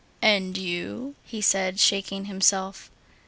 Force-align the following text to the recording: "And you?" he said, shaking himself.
"And 0.23 0.57
you?" 0.57 1.13
he 1.23 1.41
said, 1.43 1.79
shaking 1.79 2.25
himself. 2.25 2.89